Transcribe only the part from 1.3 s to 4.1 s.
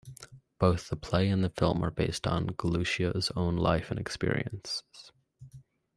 the film are based on Galluccio's own life and